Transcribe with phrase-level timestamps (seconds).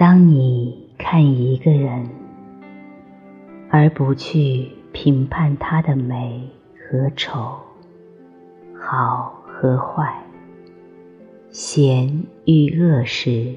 [0.00, 2.08] 当你看一个人，
[3.68, 7.54] 而不去评判他的美和丑、
[8.74, 10.10] 好和坏、
[11.50, 13.54] 贤与恶时，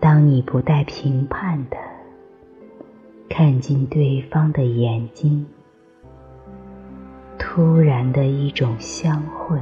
[0.00, 1.76] 当你不带评判的
[3.28, 5.44] 看进对方的眼睛，
[7.38, 9.58] 突然的一种相会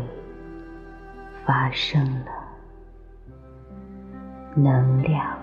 [1.45, 2.43] 发生了。
[4.54, 5.36] 能量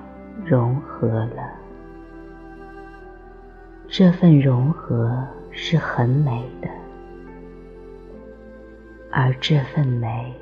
[0.45, 1.51] 融合了，
[3.89, 6.69] 这份融合是很美的，
[9.11, 10.33] 而这份美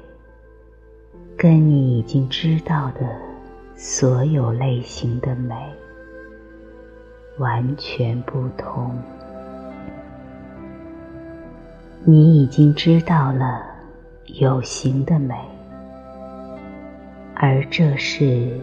[1.35, 3.01] 跟你已经知道的
[3.75, 5.55] 所有类型的美
[7.39, 8.95] 完全不同。
[12.05, 13.65] 你已经知道了
[14.27, 15.35] 有形的美。
[17.41, 18.59] 而这是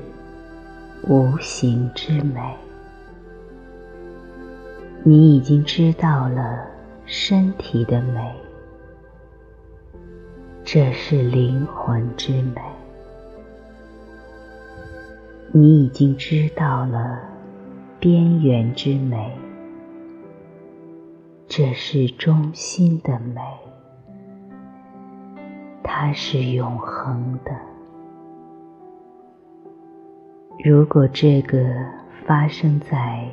[1.09, 2.55] 无形之美，
[5.03, 6.67] 你已经知道了
[7.07, 8.35] 身体的美，
[10.63, 12.61] 这是灵魂之美，
[15.53, 17.19] 你已经知道了
[17.99, 19.33] 边缘之美，
[21.49, 23.41] 这是中心的美，
[25.83, 27.53] 它是永恒的。
[30.65, 31.59] 如果这个
[32.25, 33.29] 发生在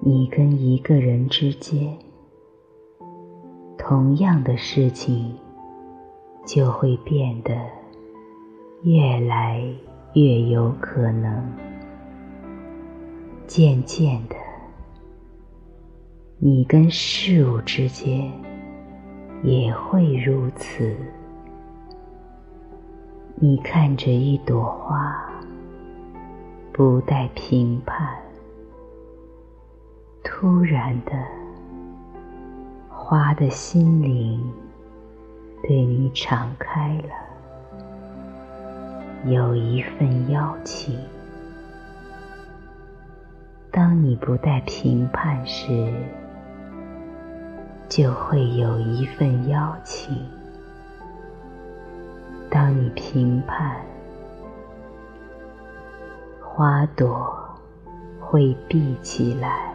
[0.00, 1.96] 你跟一个人之间，
[3.78, 5.34] 同样的事情
[6.44, 7.56] 就会变得
[8.82, 9.64] 越来
[10.12, 11.42] 越有可能。
[13.46, 14.36] 渐渐的，
[16.38, 18.30] 你跟事物之间
[19.42, 20.94] 也会如此。
[23.36, 25.29] 你看着一朵花。
[26.72, 28.16] 不带评判，
[30.22, 31.12] 突然的，
[32.88, 34.40] 花的心灵
[35.62, 37.10] 对你敞开了，
[39.30, 40.98] 有一份邀请。
[43.72, 45.92] 当你不带评判时，
[47.88, 50.14] 就会有一份邀请；
[52.48, 53.76] 当你评判，
[56.60, 57.34] 花朵
[58.20, 59.72] 会闭起来，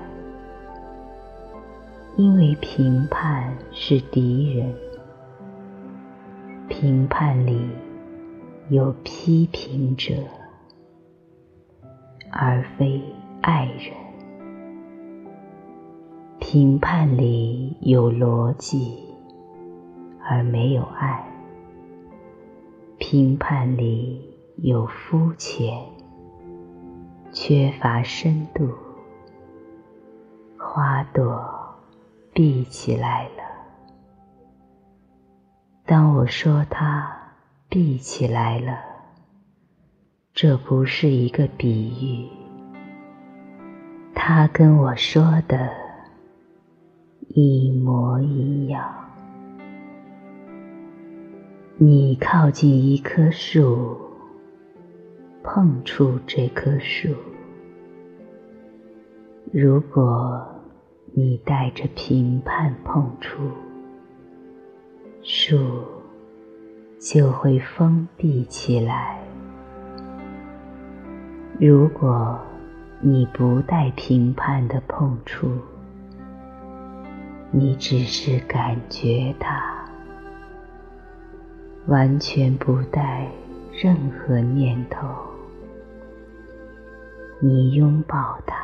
[2.16, 4.72] 因为评判是敌人。
[6.69, 7.59] 评判里
[8.69, 10.13] 有批评者，
[12.29, 13.01] 而非
[13.41, 13.91] 爱人。
[16.40, 18.95] 评判里有逻辑，
[20.24, 21.28] 而没有爱。
[23.00, 24.22] 评判里
[24.57, 25.94] 有肤浅。
[27.38, 28.73] 缺乏深度，
[30.57, 31.46] 花朵
[32.34, 33.44] 闭起来了。
[35.85, 37.06] 当我说它
[37.68, 38.79] 闭起来了，
[40.34, 42.29] 这不是一个比喻，
[44.16, 45.69] 它跟我说的
[47.28, 48.95] 一模一样。
[51.78, 54.04] 你靠近一棵树。
[55.47, 57.16] 碰触这棵树，
[59.53, 60.44] 如果
[61.13, 63.38] 你带着评判碰触，
[65.22, 65.56] 树
[67.00, 69.19] 就会封闭起来；
[71.59, 72.39] 如果
[73.00, 75.47] 你不带评判的碰触，
[77.51, 79.63] 你只是感觉它，
[81.85, 83.27] 完全不带
[83.72, 85.06] 任何念头。
[87.47, 88.57] 你拥抱他，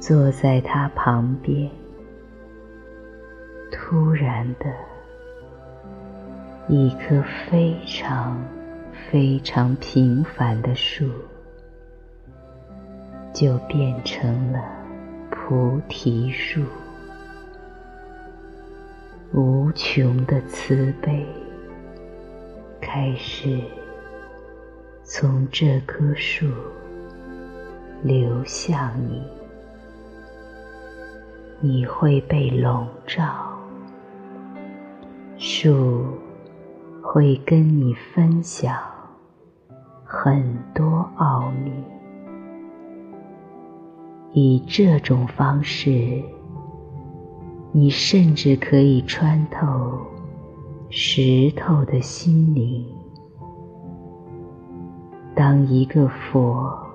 [0.00, 1.70] 坐在他旁边。
[3.70, 4.64] 突然的，
[6.68, 8.42] 一棵非常
[9.10, 11.04] 非常平凡的树，
[13.34, 14.64] 就变成了
[15.30, 16.62] 菩提树。
[19.34, 21.26] 无穷的慈悲
[22.80, 23.60] 开始。
[25.08, 26.52] 从这棵树
[28.06, 29.20] 流向你，
[31.60, 33.24] 你会被笼罩。
[35.36, 36.04] 树
[37.02, 38.78] 会跟你分享
[40.04, 41.72] 很多奥秘，
[44.32, 46.22] 以这种方式，
[47.72, 49.98] 你甚至可以穿透
[50.90, 52.86] 石头的心灵。
[55.34, 56.85] 当一个佛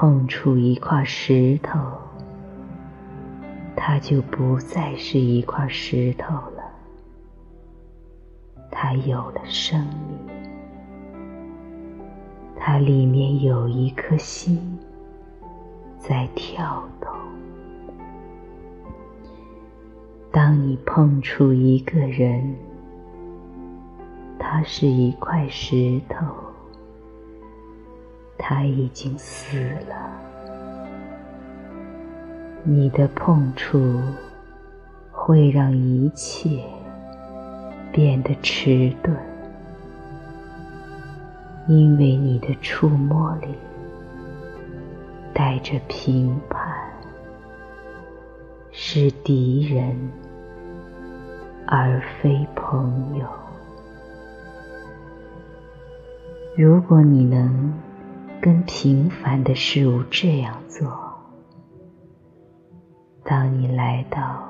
[0.00, 1.78] 碰触一块石头，
[3.76, 6.62] 它就不再是一块石头了，
[8.70, 10.18] 它有了生命，
[12.56, 14.78] 它里面有一颗心
[15.98, 17.12] 在跳动。
[20.32, 22.56] 当你碰触一个人，
[24.38, 26.24] 他是一块石头，
[28.42, 30.10] 他已经死了。
[32.64, 34.00] 你的碰触
[35.12, 36.64] 会让一切
[37.92, 39.14] 变得迟钝，
[41.68, 43.48] 因为你的触摸里
[45.34, 46.74] 带着评判，
[48.72, 49.94] 是敌人
[51.66, 53.26] 而非朋友。
[56.56, 57.72] 如果你能
[58.42, 60.90] 跟平凡的事物这样做，
[63.22, 64.48] 当你来到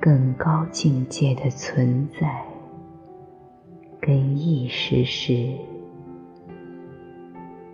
[0.00, 2.44] 更高境界的存在
[4.00, 5.54] 跟意识时，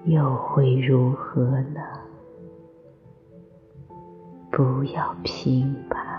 [0.05, 1.81] 又会如何呢？
[4.51, 6.16] 不要评判。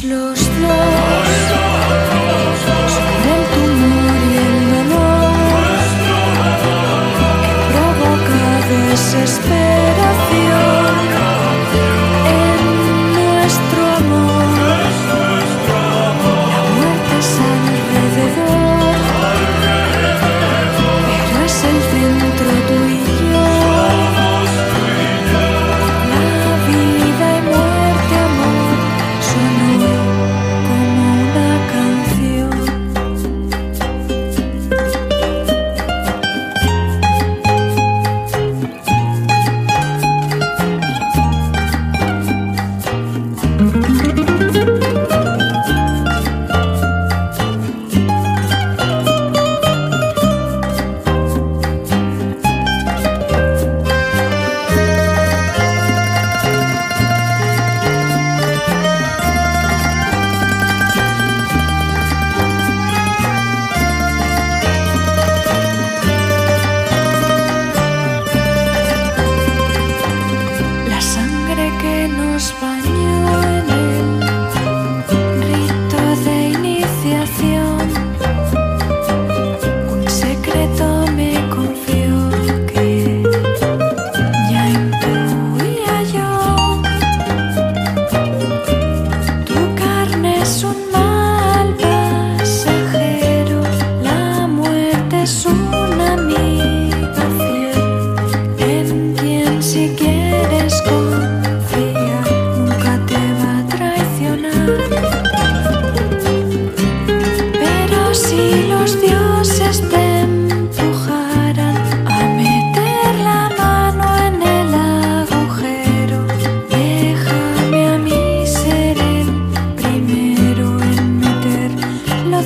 [0.00, 0.39] Schluss.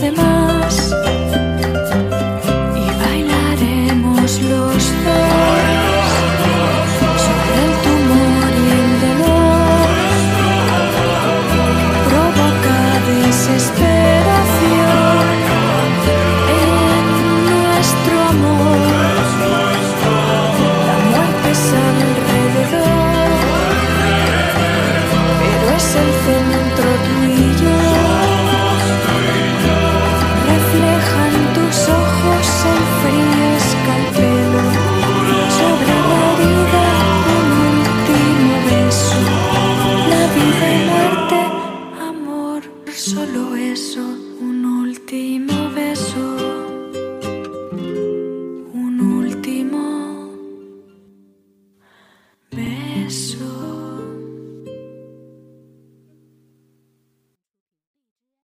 [0.00, 0.33] demás.